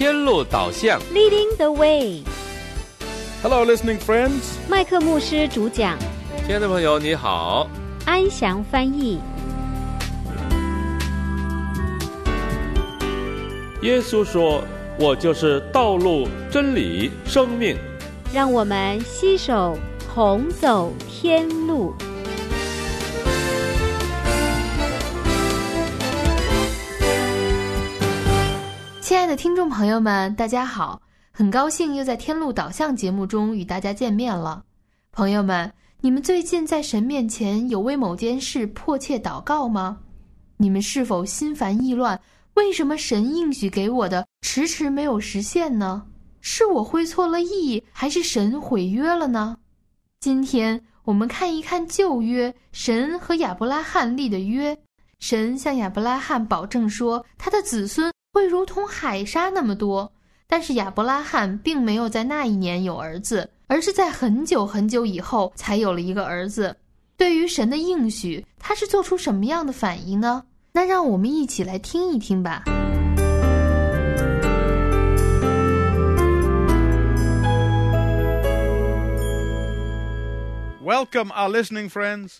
[0.00, 0.98] 天路导向。
[1.12, 4.56] Leading the Way，Hello, listening friends.
[4.66, 5.98] 麦克牧师主讲，
[6.46, 7.68] 亲爱的朋友，你好。
[8.06, 9.20] 安详翻译。
[13.82, 14.62] 耶稣说
[14.98, 17.76] ：“我就是道路、真理、生命。
[18.32, 19.76] 让我们携手
[20.14, 21.94] 同走天路。
[29.10, 31.02] 亲爱的听众朋友们，大家好！
[31.32, 34.62] 很高兴又在《天路导向》节目中与大家见面了。
[35.10, 35.68] 朋友们，
[36.00, 39.98] 你们最近在神面前有为某件事迫切祷告吗？
[40.58, 42.20] 你们是否心烦意乱？
[42.54, 46.06] 为什么神应许给我的迟迟没有实现呢？
[46.40, 49.56] 是我挥错了意，还是神毁约了呢？
[50.20, 54.78] 今天我们看一看旧约神和亚伯拉罕立的约。
[55.18, 60.12] 神向亚伯拉罕保证说，他的子孙会如同海沙那么多。
[60.46, 66.76] 但是亚伯拉罕并没有在那一年有儿子，而是在很久很久以后才有了一个儿子。
[67.16, 70.44] 对于神的应许，他是做出什么样的反应呢？
[70.72, 72.64] 那让我们一起来听一听吧。
[80.82, 82.38] Welcome, our listening friends.”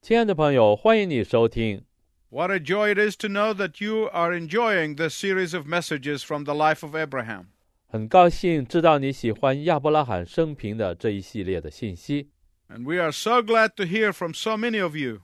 [0.00, 1.82] 亲爱的朋友，欢迎你收听。
[2.29, 6.43] What a joy it is to know that you are enjoying this series of messages from
[6.43, 7.45] the life of Abraham.
[7.87, 12.29] 很高兴知道你喜欢亚伯拉罕生平的这一系列的信息。
[12.67, 15.21] And we are so glad to hear from so many of you.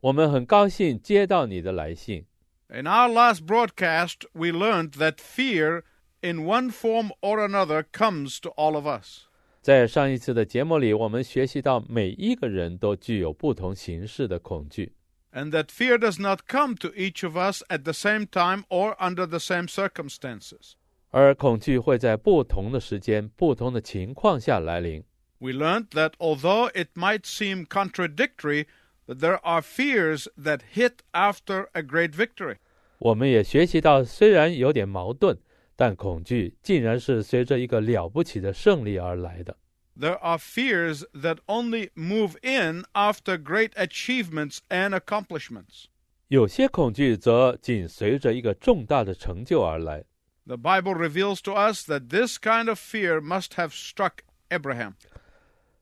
[0.00, 2.24] 我们很高兴接到你的来信。
[2.68, 5.82] In our last broadcast, we learned that fear,
[6.20, 9.26] in one form or another, comes to all of us.
[9.60, 14.92] 在上一次的节目里，我们学习到每一个人都具有不同形式的恐惧，
[15.32, 18.96] And that fear does not come to each of us at the same time or
[18.98, 20.72] under the same circumstances.
[21.10, 25.04] 而恐惧会在不同的时间、不同的情况下来临。
[25.38, 28.66] We learned that although it might seem contradictory,
[29.06, 32.56] that there are fears that hit after a great victory.
[32.98, 35.38] 我们也学习到，虽然有点矛盾，
[35.76, 39.56] 但恐惧竟然是随着一个了不起的胜利而来的。
[39.98, 45.86] There are fears that only move in after great achievements and accomplishments.
[46.28, 50.04] 有些恐惧则紧随着一个重大的成就而来。
[50.46, 54.18] The Bible reveals to us that this kind of fear must have struck
[54.50, 54.94] Abraham.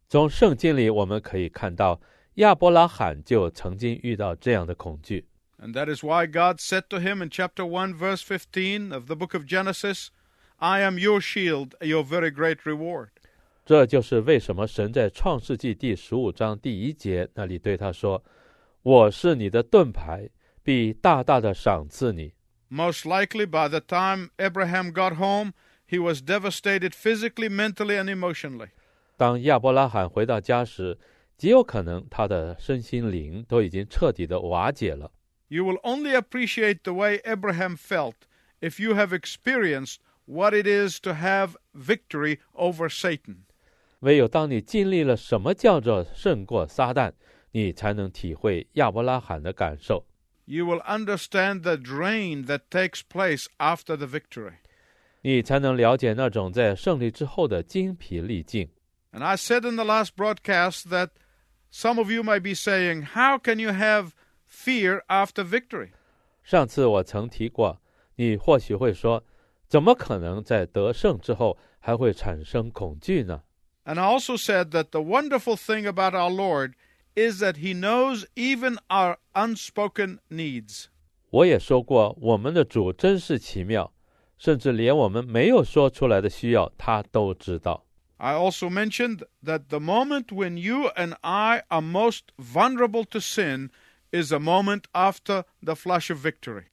[0.09, 2.01] 从圣经里我们可以看到，
[2.35, 5.27] 亚伯拉罕就曾经遇到这样的恐惧。
[5.59, 9.15] And that is why God said to him in chapter 1, verse 15 of the
[9.15, 10.09] book of Genesis,
[10.59, 13.09] I am your shield, your very great reward.
[13.71, 20.31] 这就是为什么神在创世纪第十五章第一节那里对他说：“我是你的盾牌，
[20.63, 22.33] 必大大的赏赐你。
[22.71, 25.53] Most likely, by the time Abraham got home,
[25.89, 28.69] he was devastated physically, mentally, and emotionally.
[29.17, 30.99] ”当亚伯拉罕回到家时，
[31.37, 35.11] 极有可能他的身心灵都已经彻底的瓦解了。
[35.49, 38.15] You will only appreciate the way Abraham felt
[38.61, 43.45] if you have experienced what it is to have victory over Satan.
[44.02, 47.12] 唯有当你经历了什么叫做胜过撒旦，
[47.52, 50.06] 你才能体会亚伯拉罕的感受。
[50.46, 54.54] You will understand the drain that takes place after the victory.
[55.22, 58.70] 你才能了解那种在胜利之后的精疲力尽。
[59.12, 61.10] And I said in the last broadcast that
[61.72, 64.14] some of you might be saying, How can you have
[64.50, 65.92] fear after victory?
[66.44, 67.80] 上次我曾提过，
[68.16, 69.24] 你或许会说，
[69.68, 73.44] 怎么可能在得胜之后还会产生恐惧呢？
[73.85, 76.75] And I also said that the wonderful thing about our Lord
[77.15, 80.87] is that He knows even our unspoken needs.
[81.31, 83.93] 我也说过，我们的主真是奇妙，
[84.39, 87.85] 甚至连我们没有说出来的需要，他都知道。
[88.19, 93.71] I also mentioned that the moment when you and I are most vulnerable to sin
[94.11, 96.65] is a moment after the flush of victory.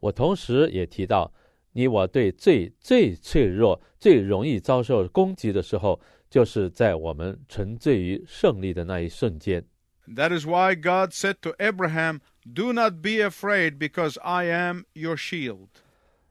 [0.00, 1.32] 我同时也提到，
[1.72, 9.63] 你我对最最脆弱、最容易遭受攻击的时候， 就是在我们沉醉于胜利的那一瞬间。
[10.15, 15.67] That is why God said to Abraham, Do not be afraid, because I am your shield.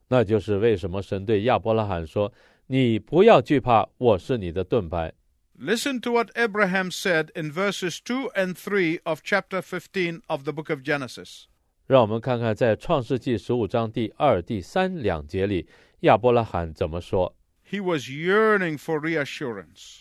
[0.09, 2.33] 那就是为什么神对亚伯拉罕说
[2.69, 5.13] ：“你不要惧怕，我是你的盾牌。
[5.59, 10.71] Listen to what Abraham said in verses two and three of chapter fifteen of the book
[10.71, 11.45] of Genesis.
[11.87, 15.69] ”让我们看看在创世纪十五章第二、第三两节里，
[16.01, 17.37] 亚伯拉罕怎么说。
[17.69, 20.01] He was yearning for reassurance.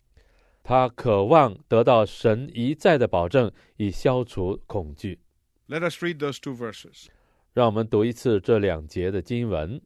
[0.64, 5.20] 他渴望得到神一再的保证，以消除恐惧。
[5.68, 7.08] Let us read those two verses.
[7.54, 9.82] 让我们读一次这两节的经文。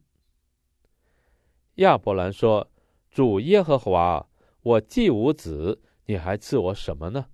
[1.76, 2.70] 亚伯兰说
[3.10, 4.28] ：“主耶和华，
[4.62, 7.26] 我既无子，你还赐我什么呢？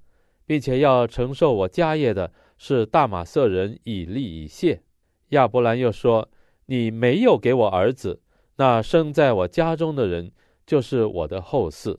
[0.45, 4.83] 并且要承受我家业的是大马色人以利以谢。”
[5.31, 6.31] 亚伯兰又说
[6.67, 8.21] ：“你没有给我儿子，
[8.57, 10.33] 那生在我家中的人
[10.67, 11.99] 就是我的后嗣。”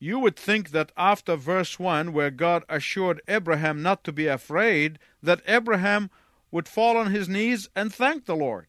[0.00, 4.96] You would think that after verse 1, where God assured Abraham not to be afraid,
[5.24, 6.10] that Abraham
[6.52, 8.66] would fall on his knees and thank the Lord.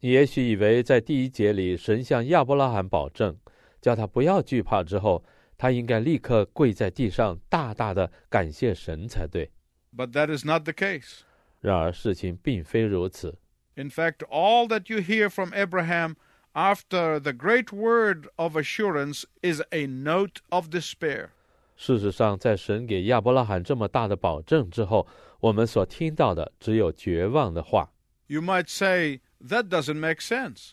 [0.00, 3.36] 你也许以为在第一节里，神向亚伯拉罕保证，
[3.80, 5.24] 叫他不要惧怕之后，
[5.56, 9.52] 他应该立刻跪在地上，大大的感谢神才对。
[9.96, 11.20] But that is not the case.
[11.60, 13.38] 然而事情并非如此。
[13.75, 16.15] In fact, all that you hear from Abraham
[16.53, 21.29] after the great word of assurance is a note of despair.
[21.75, 25.07] 事实上，在神给亚伯拉罕这么大的保证之后，
[25.39, 27.91] 我们所听到的只有绝望的话。
[28.25, 30.71] You might say, that doesn't make sense.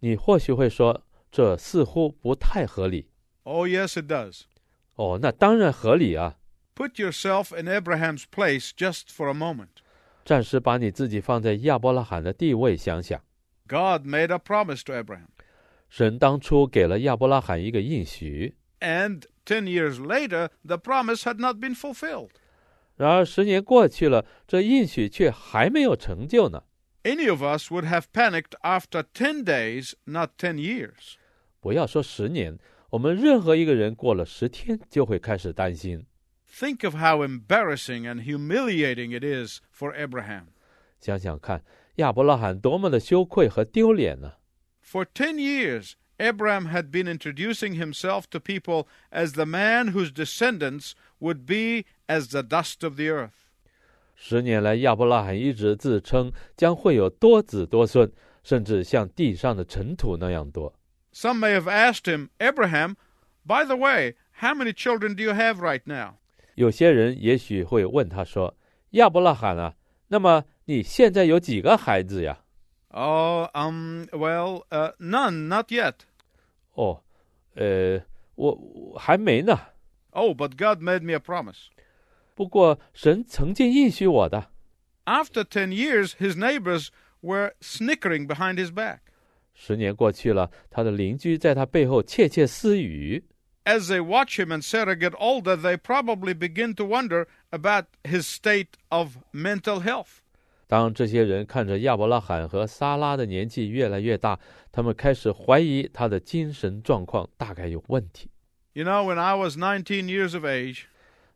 [0.00, 3.08] 你或许会说，这似乎不太合理。
[3.44, 4.42] Oh, yes, it does.
[4.96, 6.36] 哦，那当然合理啊！
[6.76, 9.80] Put yourself in Abraham's place just for a moment.
[10.26, 13.20] 暂时把你自己放在亚伯拉罕的地位想想，
[13.68, 15.26] God made a promise to Abraham.
[15.88, 22.30] 神当初给了亚伯拉罕一个应许， And 10 years later, the promise had not been fulfilled.
[22.96, 26.62] 然而十年过去了，这应许却还没有成就呢。
[27.04, 31.14] Any of us would have panicked after 10 days, not 10 years.
[31.60, 32.58] 不要说十年，
[32.90, 36.06] 我们任何一个人过了十天就会开始担心。
[36.56, 40.48] Think of how embarrassing and humiliating it is for Abraham.
[41.00, 41.64] 想想看，
[41.96, 44.34] 亚伯拉罕多么的羞愧和丢脸呢、
[44.84, 50.92] For 10 years, Abraham had been introducing himself to people as the man whose descendants
[51.18, 53.30] would be as the dust of the earth.
[54.14, 58.12] 十年来，亚伯拉罕一直自称将会有多子多孙，
[58.44, 60.72] 甚至像地上的尘土那样多。
[61.12, 62.94] Some may have asked him, Abraham,
[63.44, 66.18] by the way, how many children do you have right now?
[66.57, 68.57] 有些人也许会问他说
[68.97, 69.75] ：“亚伯拉罕啊，
[70.07, 72.43] 那么你现在有几个孩子呀
[72.89, 75.93] Oh, um, well, uh, none, not yet.？”
[76.73, 77.01] 哦，
[77.53, 78.01] 呃，
[78.33, 79.55] 我我还没呢。
[80.09, 81.67] Oh, but God made me a promise.
[82.33, 84.47] 不过神曾经应许我的。
[85.05, 86.87] After ten years, his neighbors
[87.21, 89.01] were snickering behind his back.
[89.53, 93.23] 十年过去了，他的邻居在他背后窃窃私语。
[93.66, 98.70] As they watch him and Sarah get older, they probably begin to wonder about his state
[98.88, 100.20] of mental health.
[100.66, 104.40] 当这些人看着亚伯拉罕和撒拉的年纪越来越大，
[104.72, 108.30] 他们开始怀疑他的精神状况大概有问题。
[108.72, 110.84] You know, when I was 19 years of age,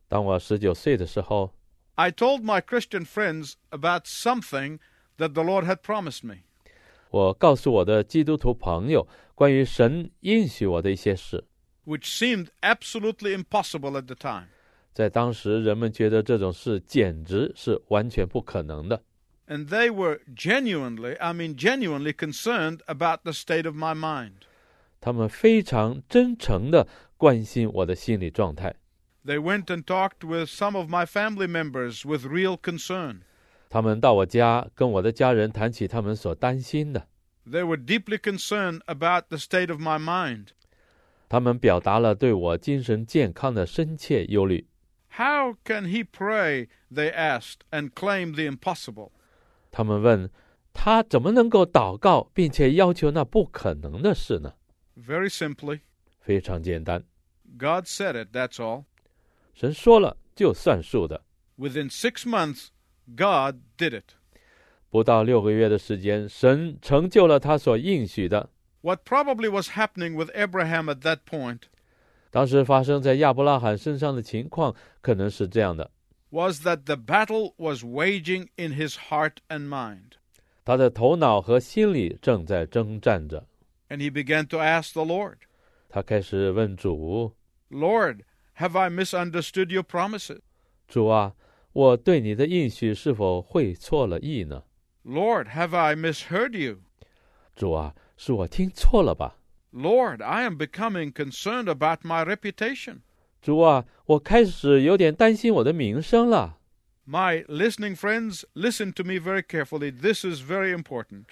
[0.08, 1.52] 当我十九岁的时候，
[1.96, 4.78] I told my Christian friends about something
[5.18, 6.44] that the Lord had promised me.
[7.10, 11.44] 我告诉我的基督徒朋友关于神应许我的一些事。
[11.84, 14.48] which seemed absolutely impossible at the time.
[14.92, 19.02] 在当时，人们觉得这种事简直是完全不可能的。
[19.46, 24.42] And they were genuinely, I mean, genuinely concerned about the state of my mind.
[25.00, 28.74] 他们非常真诚的关心我的心理状态。
[29.24, 33.18] They went and talked with some of my family members with real concern.
[33.68, 37.06] 他们到我家，跟我的家人谈起他们所担心的。
[37.46, 40.48] They were deeply concerned about the state of my mind.
[41.30, 44.66] 他们表达了对我精神健康的深切忧虑。
[45.12, 49.10] How can he pray, they asked, and claim the impossible?
[49.70, 50.30] 他们问
[50.72, 54.54] 他怎么能够祷告，并且要求那不可能的事呢？
[54.96, 55.80] Very simply,
[56.20, 57.04] 非常简单，
[57.58, 58.84] God said it, that's all.
[59.54, 61.24] 神说了就算数的。
[61.58, 62.68] Within six months,
[63.06, 64.14] God did it.
[64.90, 68.50] 不到六个月的时间，神成就了他所应许的。
[68.82, 71.62] What probably was happening with Abraham at that point
[72.30, 75.90] 当时发生在亚伯拉罕身上的情况可能是这样的：
[76.30, 80.12] was that the battle was waging in his heart and mind.
[80.64, 83.46] 他的头脑和心里正在征战着。
[83.88, 85.36] And he began to ask the Lord,
[85.88, 87.32] 他开始问主
[87.70, 88.20] Lord,
[88.58, 90.40] have I misunderstood your promises?：“
[90.88, 91.34] 主啊，
[91.72, 94.64] 我对你的应许是否会错了意呢？
[95.04, 96.80] Lord, have I misheard you?
[97.54, 99.36] 主啊， 是我听错了吧？
[99.72, 103.00] Lord, I am becoming concerned about my reputation.
[103.42, 106.58] 主啊，我开始有点担心我的名声了。
[107.06, 109.92] My listening friends, listen to me very carefully.
[109.92, 111.26] This is very important.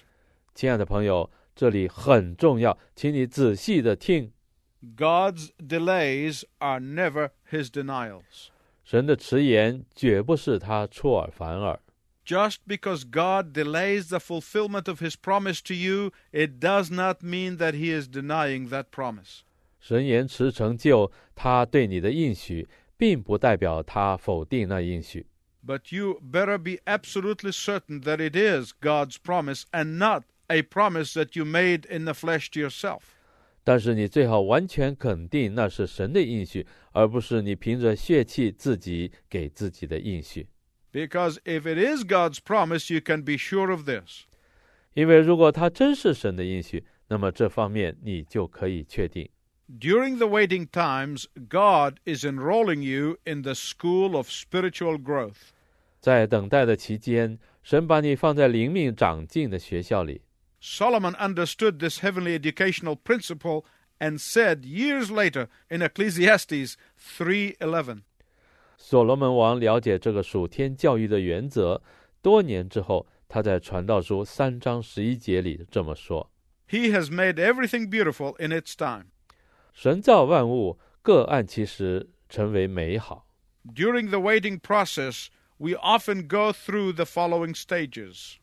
[0.53, 4.31] 亲爱的朋友，这里很重要，请你仔细的听。
[4.95, 8.49] God's delays are never his denials.
[8.83, 11.79] 神的迟延绝不是他出尔反尔。
[12.29, 17.57] Just because God delays the fulfillment of His promise to you, it does not mean
[17.57, 19.43] that He is denying that promise.
[19.79, 25.27] 神延迟成就他对你的应许，并不代表他否定那应许。
[25.63, 31.13] But you better be absolutely certain that it is God's promise and not a promise
[31.13, 33.01] that you made in the flesh to yourself.
[33.63, 40.47] 但是你最好完全肯定那是神的应许，而不是你凭着血气自己给自己的应许。
[40.91, 44.25] Because if it is God's promise, you can be sure of this
[44.93, 49.29] 因为如果它真是神的应许，那么这方面你就可以确定。
[49.67, 55.51] During the waiting times, God is enrolling you in the school of spiritual growth.
[55.99, 60.21] 在等待的期间，神把你放在灵命长进的学校里。
[60.61, 63.65] Solomon understood this heavenly educational principle
[63.99, 68.03] and said years later in Ecclesiastes 3:11,
[68.79, 71.81] 所罗门王了解这个属天教育的原则，
[72.21, 76.29] 多年之后，他在传道书三章十一节里这么说：
[76.69, 79.05] He has made everything beautiful in its time.
[79.73, 83.27] 神造万物，各按其时成为美好。
[83.73, 88.35] During the waiting process, we often go through the following stages.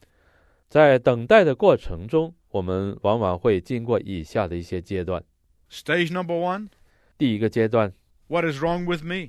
[0.68, 5.22] 在等待的过程中，我们往往会经过以下的一些阶段。
[5.70, 6.68] Stage number 1,
[7.16, 7.92] 第一个阶段，
[8.28, 9.28] what is wrong with me?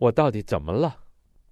[0.00, 1.00] 我到底怎么了？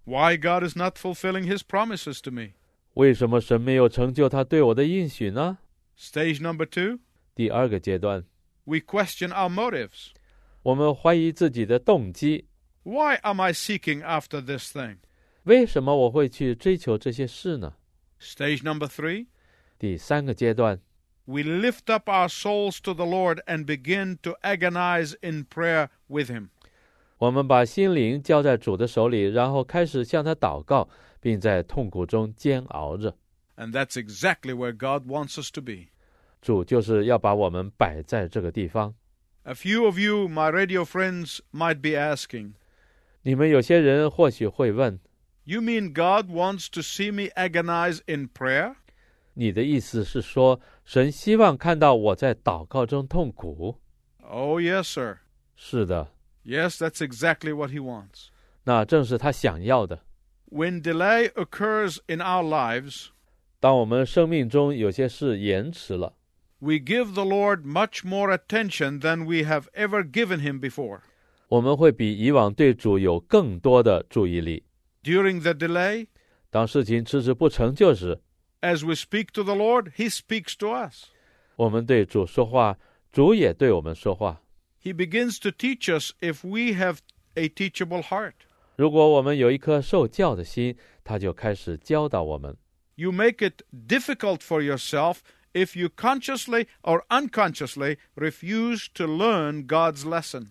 [0.04, 2.52] Why God is not fulfilling his promises to me?
[2.94, 5.58] 为什么神没有成就他对我的应许呢？
[5.98, 6.98] Stage number 2,
[7.34, 8.24] 第二个阶段，
[8.64, 10.08] we question our motives.
[10.62, 12.46] 我们怀疑自己的动机，
[12.82, 14.98] Why am I seeking after this thing?
[15.44, 17.74] 为什么我会去追求这些事呢？
[18.20, 19.26] Stage number 3,
[19.78, 20.80] 第三个阶段，
[21.24, 26.30] we lift up our souls to the Lord and begin to agonize in prayer with
[26.30, 26.48] Him.
[27.18, 30.88] 我们把心灵交在主的手里，然后开始向他祷告，
[31.20, 33.16] 并在痛苦中煎熬着。
[33.56, 35.88] And that's exactly where God wants us to be.
[36.42, 38.94] 主就是要把我们摆在这个地方。
[39.44, 42.54] A few of you, my radio friends, might be asking,
[43.22, 44.98] 你们有些人或许会问：
[45.44, 48.74] You mean God wants to see me agonize in prayer?
[49.34, 53.78] 你的意思是说，神希望看到我在祷告中痛苦？
[54.22, 55.18] Oh, yes, sir.
[55.56, 56.12] 是的，
[56.44, 58.28] Yes, that's exactly what He wants.
[58.64, 60.00] 那正是他想要的。
[60.50, 63.08] When delay occurs in our lives,
[63.60, 66.14] 当我们生命中有些事延迟了，
[66.58, 71.00] we give the Lord much more attention than we have ever given Him before.
[71.48, 74.64] 我们会比以往对主有更多的注意力。
[75.02, 76.08] During the delay,
[76.50, 78.20] 当事情迟迟不成就时，
[78.60, 81.06] as we speak to the Lord, He speaks to us.
[81.56, 82.78] 我们对主说话，
[83.12, 84.40] 主也对我们说话。
[84.82, 86.98] He begins to teach us if we have
[87.34, 88.34] a teachable heart.
[88.76, 92.56] 如果我们有一颗受教的心，他就开始教导我们。
[92.96, 95.18] You make it difficult for yourself
[95.52, 100.48] if you consciously or unconsciously refuse to learn God's lesson.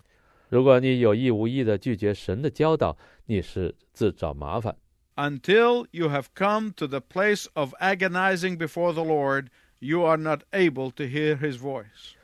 [0.48, 4.76] 如果你有意无意的拒绝神的教导，你是自找麻烦。
[5.16, 9.46] Until you have come to the place of agonizing before the Lord,
[9.78, 12.14] you are not able to hear His voice.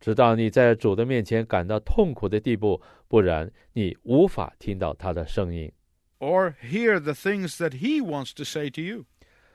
[0.00, 5.70] 直到你在主的面前感到痛苦的地步，不然你无法听到他的声音，
[6.18, 9.04] or hear the things that he wants to say to you.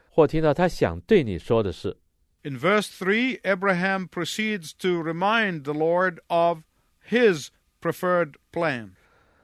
[0.10, 1.98] 或听到他想对你说的事。
[2.44, 6.60] In verse 3, Abraham proceeds to remind the Lord of
[7.10, 7.50] his
[7.82, 8.92] preferred plan.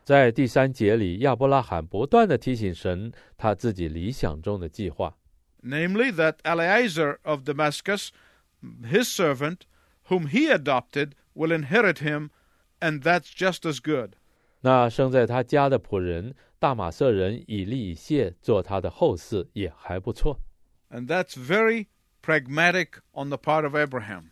[0.06, 5.18] 在第三节里，亚伯拉罕不断的提醒神他自己理想中的计划，
[5.62, 8.10] namely that Eleazar of Damascus,
[8.84, 9.60] his servant,
[10.10, 12.30] whom he adopted, will inherit him,
[12.82, 14.16] and that's just as good.
[14.62, 20.40] 那生在他家的仆人大马色人以利以谢做他的后嗣也还不错。
[20.90, 21.88] And that's very
[22.22, 24.32] pragmatic on the part of Abraham.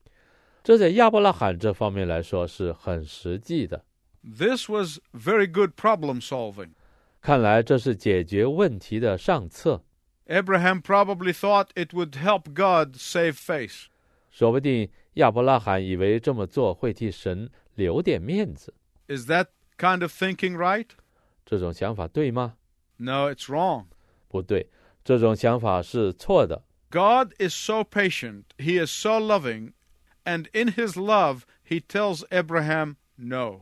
[0.63, 3.83] 这在亚伯拉罕这方面来说是很实际的。
[4.23, 6.71] This was very good problem solving.
[7.19, 9.83] 看来这是解决问题的上策。
[10.27, 13.87] Abraham probably thought it would help God save face.
[14.29, 18.73] 说不定 亚伯拉罕以为这么做会替神留点面子。
[19.07, 19.47] Is that
[19.77, 20.87] kind of thinking right?
[21.45, 22.55] 这种想法对吗？
[22.97, 23.85] No, it's wrong.
[24.27, 24.67] 不对，
[25.03, 26.63] 这种想法是错的。
[26.89, 29.73] God is so patient, He is so loving,
[30.23, 33.61] and in His love, He tells Abraham no.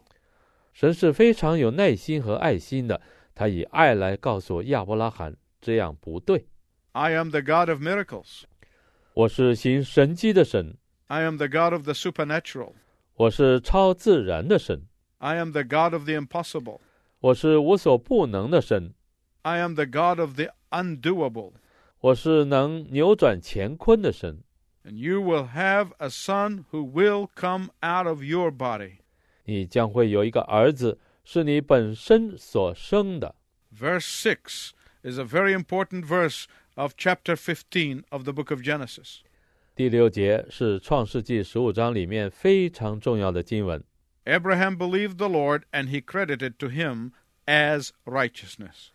[0.74, 3.02] 神是非常有耐心和爱心的，
[3.36, 6.48] 他以爱来告诉亚伯拉罕，这样不对。
[6.92, 8.44] I am the God of miracles.
[9.14, 10.76] 我是行神迹的神，
[11.08, 12.74] I am the God of the supernatural.
[13.16, 16.80] 我是超自然的神， I am the God of the impossible.
[17.20, 18.94] 我是无所不能的神，
[19.42, 21.54] I am the God of the undoable.
[22.00, 24.44] 我是能扭转干坤的神。
[24.86, 29.00] And you will have a son who will come out of your body.
[29.44, 33.36] 你将会有一个儿子，是你本身所生的。
[33.78, 34.72] Verse 6
[35.04, 36.46] is a very important verse
[36.76, 39.20] of chapter 15 of the book of Genesis.
[39.76, 43.84] 第六节是创世纪十五章里面非常重要的经文。
[44.26, 47.12] Abraham believed the Lord, and he credited to him
[47.46, 48.90] as righteousness.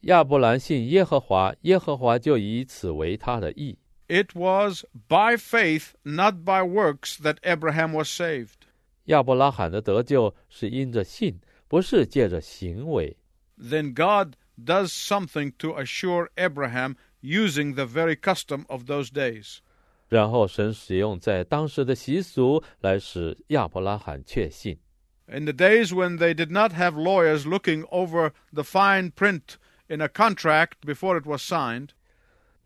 [0.00, 3.78] 亚伯兰信耶和华，耶和华就以此为他的义。
[4.08, 8.66] It was by faith, not by works, that Abraham was saved.
[9.04, 13.16] 亚伯拉罕的得救是因着信，不是借着行为。
[13.58, 19.60] Then God does something to assure Abraham using the very custom of those days.
[20.08, 24.78] 然后神使用在当时的习俗来使亚伯拉罕确信。
[25.26, 29.56] In the days when they did not have lawyers looking over the fine print
[29.88, 31.90] in a contract before it was signed,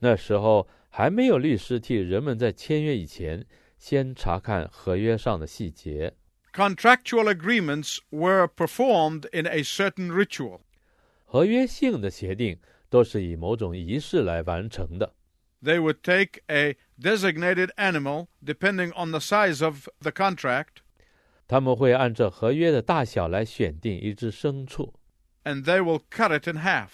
[0.00, 3.46] 那时候还没有律师替人们在签约以前
[3.78, 6.14] 先查看合约上的细节。
[6.58, 10.60] contractual agreements were performed in a certain ritual.
[11.24, 15.14] 合约性的协定都是以某种仪式来完成的。
[15.62, 20.82] They would take a designated animal, depending on the size of the contract,
[21.46, 24.92] 他们会按照合约的大小来选定一只牲畜，
[25.44, 26.88] and they will cut it in half.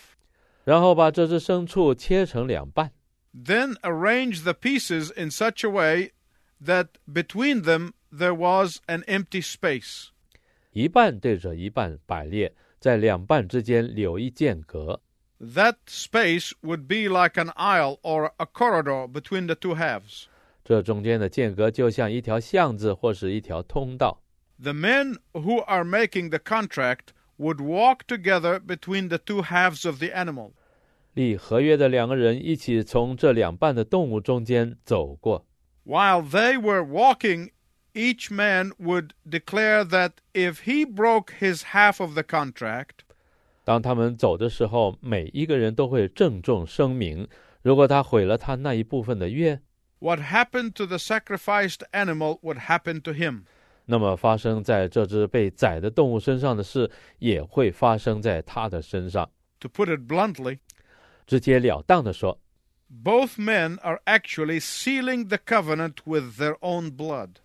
[0.65, 2.93] 然后把这只牲畜切成两半，
[3.35, 6.13] Then arrange the pieces in such a way
[6.65, 10.09] that between them there was an empty space.
[10.71, 15.01] 一半对着一半摆列，在两半之间留一间隔。
[15.41, 20.27] That space would be like an aisle or a corridor between the two halves.
[20.65, 24.23] 这中间的间隔就像一条巷子或是一条通道。
[24.59, 29.99] The men who are making the contract would walk together between the two halves of
[29.99, 30.53] the animal.
[31.13, 35.47] 立合约的两个人一起从这两半的动物中间走过。
[35.85, 37.51] While they were walking,
[37.95, 43.05] each man would declare that if he broke his half of the contract,
[43.69, 47.27] 当他们走的时候，每一个人都会郑重声明：
[47.63, 49.61] 如果他毁了他那一部分的约，
[50.01, 53.45] what happened to the sacrificed animal would happen to him.
[53.87, 59.31] 那么发生在这只被宰的动物身上的事，也会发生在他的身上。
[59.61, 60.59] To put it bluntly,
[61.27, 62.39] 直截了当的说，
[63.03, 67.37] both men are actually sealing the covenant with their own blood.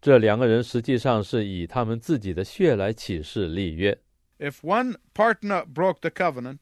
[0.00, 3.98] 这两个人实际上是以他们自己的血来起誓立约。
[4.40, 6.58] If one partner broke the covenant,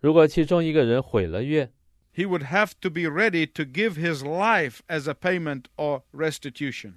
[0.00, 1.70] 如果其中一个人毁了约，
[2.14, 6.94] he would have to be ready to give his life as a payment or restitution.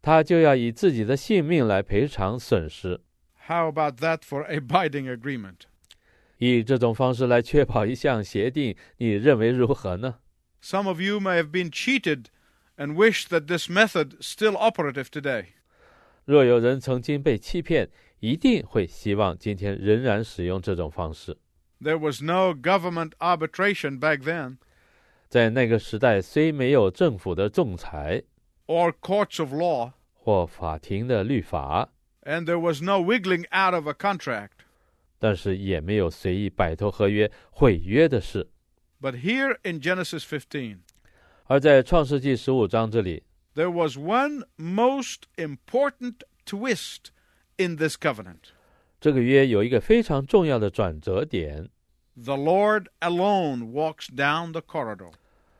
[0.00, 3.00] 他就要以自己的性命来赔偿损失。
[3.46, 5.66] How about that for a binding agreement?
[6.38, 10.16] 以这种方式来确保一项协定，你认为如何呢？
[10.62, 12.26] Some of you may have been cheated
[12.76, 15.48] and wish that this method still operative today.
[16.24, 21.36] 若有人曾经被欺骗， 一定会希望今天仍然使用这种方式。
[21.80, 24.56] There was no government arbitration back then,
[25.28, 28.22] 在那个时代，虽没有政府的仲裁
[28.66, 31.90] or courts of law, 或法庭的律法，
[32.22, 34.64] and there was no wiggling out of a contract.
[35.18, 38.48] 但是也没有随意摆脱合约、毁约的事。
[39.00, 40.78] But here in Genesis 15,
[41.46, 47.08] 而在创世纪十五章这里， there was one most important twist
[47.58, 48.52] in this covenant.
[49.00, 51.68] 这个约有一个非常重要的转折点，
[52.16, 55.12] The Lord alone walks down the corridor.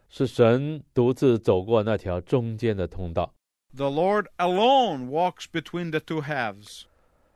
[0.09, 3.35] 是神独自走过那条中间的通道，
[3.77, 6.83] The Lord alone walks between the two halves.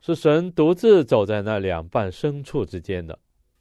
[0.00, 3.18] 是神独自走在那两半牲畜之间的。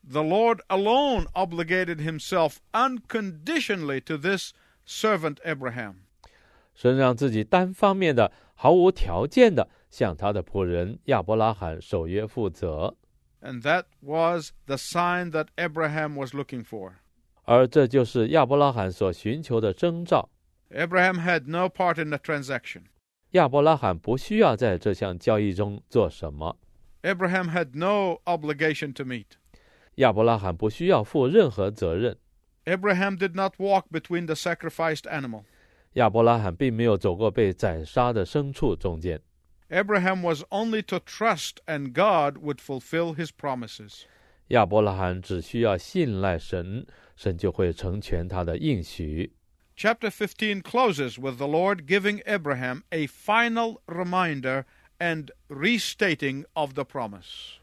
[0.10, 4.54] The Lord alone obligated himself unconditionally to this
[4.88, 5.96] servant Abraham.
[6.76, 12.96] 神让自己单方面的、毫无条件的 向他的仆人亚伯拉罕守约负责，
[13.42, 16.94] And that was the sign that Abraham was looking for.
[17.44, 20.30] 而这就是亚伯拉罕所寻求的征兆。
[20.70, 22.84] Abraham had no part in the transaction.
[23.32, 26.58] 亚伯拉罕不需要在这项交易中做什么，
[27.04, 29.26] Abraham had no obligation to meet.
[29.96, 32.18] 亚伯拉罕不需要负任何责任。
[32.66, 35.44] Abraham did not walk between the sacrificed animal.
[35.94, 39.22] 亚伯拉罕并没有走过被宰杀的牲畜中间。
[39.72, 44.06] Abraham was only to trust, and God would fulfill his promises.
[44.48, 46.86] 亚伯拉罕只需要信赖神，
[47.18, 49.34] 神就会成全他的应许。
[49.76, 54.64] Chapter 15 closes with the Lord giving Abraham a final reminder
[54.98, 57.58] and restating of the promise.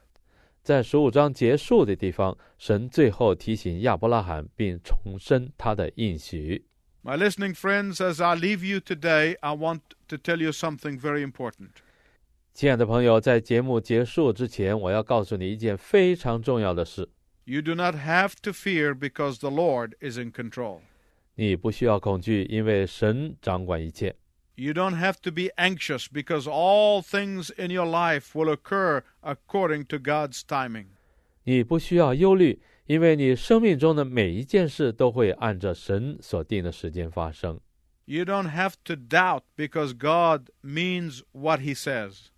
[0.63, 6.67] 在十五章结束的地方，神最后提醒亚伯拉罕，并重申他的应许。
[7.03, 11.23] My listening friends, as I leave you today, I want to tell you something very
[11.23, 11.71] important.
[12.53, 17.09] 亲爱的朋友，在节目结束之前，我要告诉你一件非常重要的事：
[17.45, 20.81] You do not have to fear because the Lord is in control.
[21.35, 24.15] 你不需要恐惧，因为神掌管一切。
[24.55, 29.87] You don't have to be anxious because all things in your life will occur according
[29.87, 30.87] to God's timing.
[31.43, 37.61] 你不需要忧虑，因为你生命中的每一件事都会按照神所定的时间发生。
[38.05, 42.29] You don't have to doubt because God means what He says.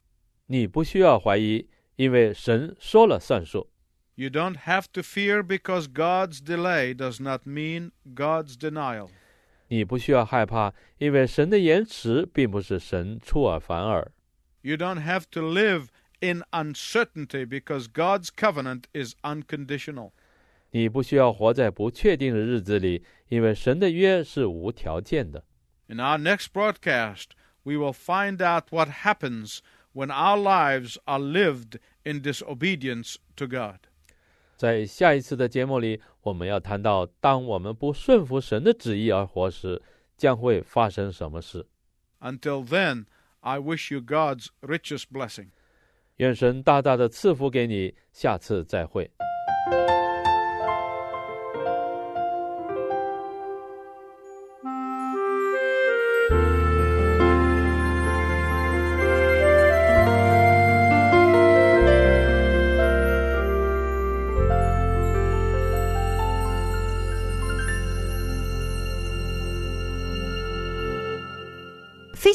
[0.50, 3.68] 你不需要怀疑，因为神说了算数。
[4.14, 9.09] You don't have to fear because God's delay does not mean God's denial.
[9.68, 14.12] 你不需要害怕，因为神的延迟并不是神出尔反尔。
[14.62, 15.88] You don't have to live
[16.20, 20.12] in uncertainty because God's covenant is unconditional.
[20.70, 25.44] 你不需要活在不确定的日子里，因为神的约是无条件的。
[25.88, 27.31] In our next broadcast,
[27.64, 29.59] we will find out what happens
[29.93, 33.77] when our lives are lived in disobedience to God.
[34.58, 39.82] 在下一次的节目里，我们要谈到，当我们不顺服神的旨意而活时，
[40.17, 41.65] 将会发生什么事。
[42.19, 43.06] Until then,
[43.39, 45.47] I wish you God's richest blessing.
[46.17, 49.10] 愿神大大的赐福给你，下次再会。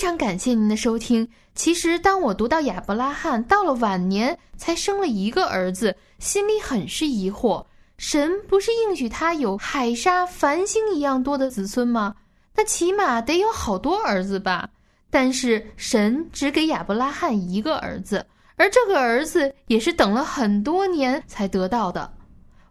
[0.07, 1.29] 非常感谢您的收听。
[1.57, 7.67] 其实，当我读到亚伯拉罕到了晚年才生了一个儿子，心里很是疑惑。
[7.99, 12.15] 神不是应许他有海沙繁星一样多的子孙吗？
[12.55, 14.71] 那起码得有好多儿子吧。
[15.11, 22.15] 但是神只给亚伯拉罕一个儿子，而这个儿子也是等了很多年才得到的。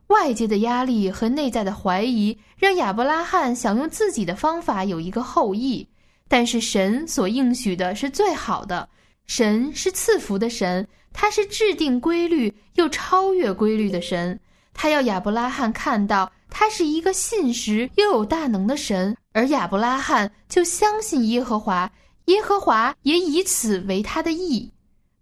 [0.08, 5.86] 外界的压力和内在的怀疑，让亚伯拉罕想用自己的方法有一个后裔。
[6.28, 8.88] 但是神所应许的是最好的，
[9.28, 14.40] 神是赐福的神，他是制定规律又超越规律的神。
[14.74, 21.90] 他要亚伯拉罕看到他是一个信实又有大能的神，而亚伯拉罕就相信耶和华，
[22.26, 24.72] 耶和华也以此为他的义。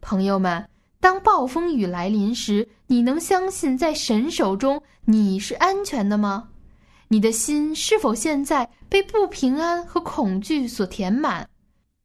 [0.01, 0.67] 朋友们，
[0.99, 6.49] 当暴风雨来临时，你能相信在神手中你是安全的吗？
[7.09, 11.49] 你的心是否现在被不平安和恐惧所填满？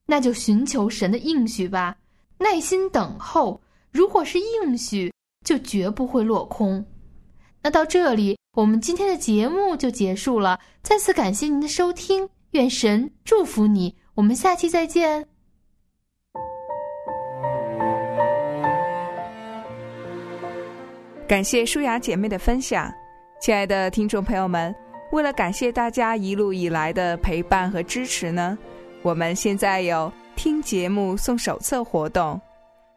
[0.07, 1.95] 那就寻求神的应许吧，
[2.39, 3.61] 耐心等候。
[3.91, 5.13] 如果是应许，
[5.45, 6.83] 就绝不会落空。
[7.63, 10.59] 那到这里，我们今天的节目就结束了。
[10.83, 13.95] 再次感谢您的收听，愿神祝福你。
[14.15, 15.29] 我们下期再见。
[21.29, 22.91] 感谢舒雅姐妹的分享，
[23.43, 24.88] 亲爱的听众朋友们。
[25.11, 28.59] 为了感谢大家一路以来的陪伴和支持呢，
[29.03, 32.41] 我们现在有听节目送手册活动。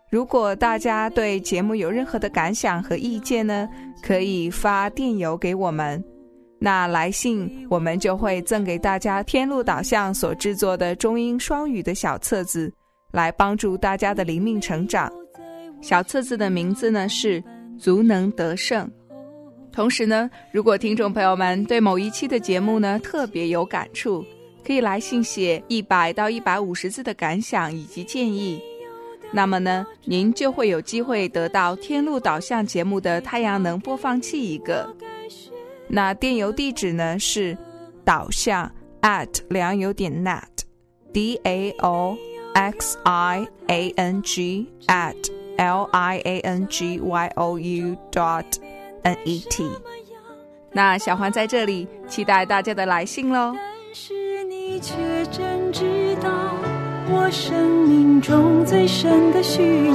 [0.09, 3.69] 如果大家对节目有任何的感想和意见呢，
[4.03, 6.03] 可以发电邮给我们。
[6.59, 12.71] 那来信我们就会赠给大家天路导向所制作的中英双语的小册子，
[13.11, 15.11] 来帮助大家的灵命成长。
[15.81, 17.41] 小册子的名字呢是
[17.79, 18.85] 《足能得胜》。
[19.71, 24.25] 同时呢，如果听众朋友们对某一期的节目呢特别有感触，
[24.65, 28.61] 可以来信写一百到一百五十字的感想以及建议。
[29.31, 34.93] 那么呢，您就会有机会得到天路导向节目的太阳能播放器一个。
[35.87, 37.57] 那电邮地址呢是
[38.03, 38.69] 导向
[39.01, 42.17] at 良友点 net，d a o
[42.53, 45.15] x i a n g at
[45.57, 48.45] l i a n g y o u dot
[49.03, 49.69] N E T。
[50.71, 53.53] 那小环在这里期待大家的来信喽。
[53.55, 54.93] 但是你却
[55.31, 56.29] 真知道
[57.09, 59.93] 我生命中最深的需要，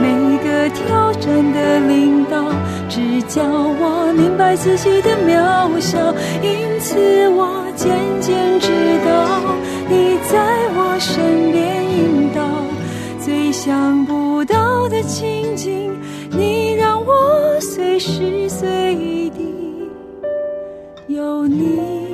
[0.00, 2.52] 每个挑战的领导，
[2.88, 5.96] 只叫我明白自己的渺小，
[6.42, 7.88] 因此我渐
[8.20, 8.68] 渐知
[9.06, 9.54] 道
[9.88, 10.36] 你在
[10.74, 12.42] 我身边引导，
[13.20, 15.96] 最想不到的情景，
[16.36, 19.88] 你让我随时随地
[21.06, 22.13] 有你。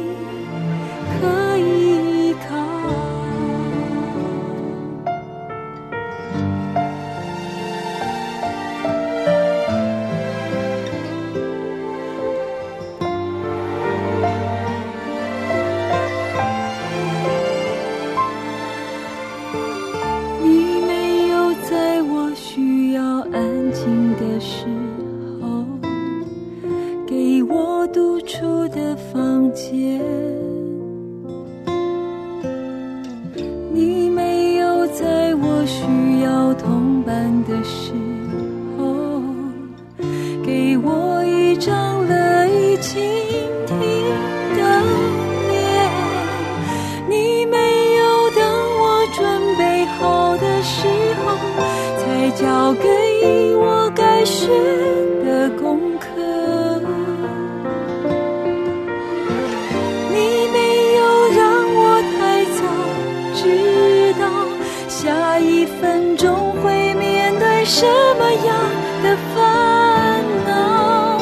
[65.80, 67.86] 分钟会面对什
[68.18, 68.54] 么样
[69.02, 71.20] 的烦恼，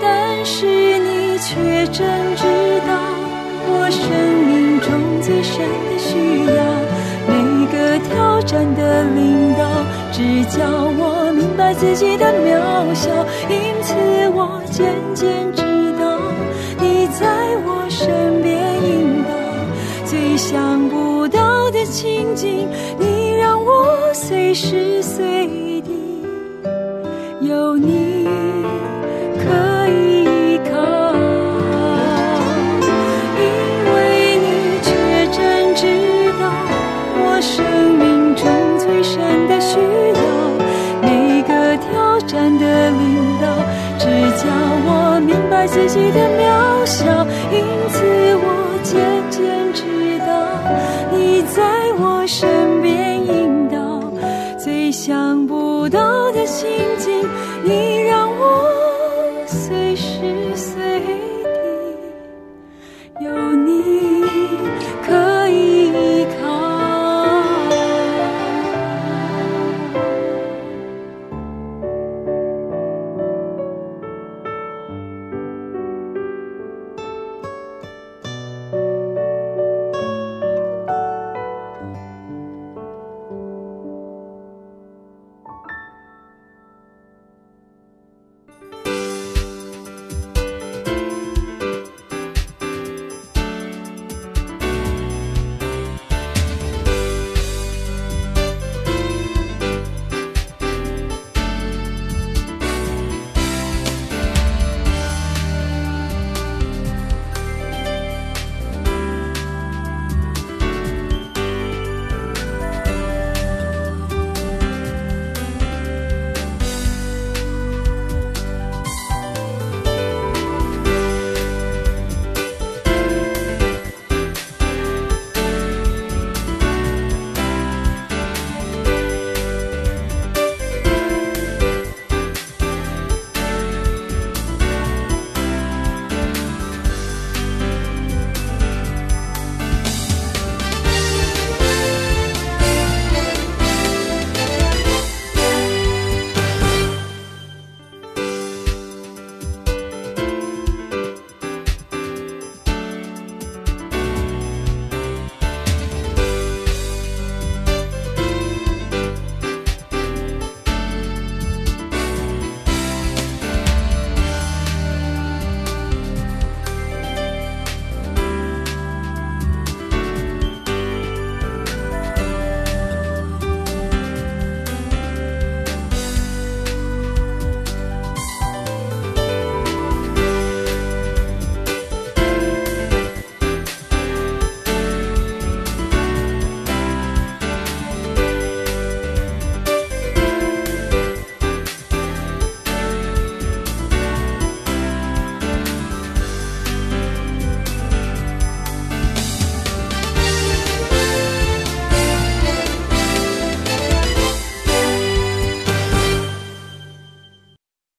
[0.00, 2.44] 但是你却真知
[2.86, 2.92] 道
[3.68, 4.00] 我生
[4.46, 4.88] 命中
[5.20, 6.62] 最深的需要。
[7.28, 7.34] 每
[7.72, 9.64] 个挑战的领导，
[10.12, 10.62] 只叫
[10.96, 13.10] 我明白自己的渺小，
[13.50, 13.94] 因此
[14.34, 15.62] 我渐渐知
[15.98, 16.20] 道
[16.78, 17.26] 你在
[17.66, 19.30] 我身边引导。
[20.04, 25.90] 最想不到的情景，你让我随时随地
[27.40, 28.26] 有你
[29.38, 30.74] 可以依靠。
[33.38, 33.44] 因
[33.94, 33.94] 为
[34.38, 34.46] 你
[34.82, 34.88] 却
[35.32, 35.86] 真知
[36.40, 36.42] 道
[37.18, 37.54] 我生
[37.98, 38.44] 命中
[38.78, 39.14] 最深
[39.48, 39.78] 的需
[40.14, 40.20] 要，
[41.02, 43.44] 每个挑战的领导，
[43.98, 44.04] 只
[44.36, 44.44] 叫
[44.88, 47.04] 我明白自己的渺小，
[47.52, 48.02] 因此
[48.42, 48.44] 我
[48.82, 48.94] 渐
[49.30, 49.82] 渐知
[50.20, 50.30] 道
[51.12, 51.62] 你在
[51.98, 52.48] 我身，
[54.96, 57.28] 想不到的心境，
[57.62, 58.65] 你让我。